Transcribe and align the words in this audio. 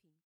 品 0.00 0.14